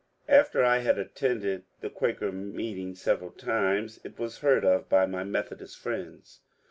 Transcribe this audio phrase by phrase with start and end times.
[0.27, 5.23] After I had attended the Quaker meeting several times, it was heard of by my
[5.23, 6.39] Methodist friends.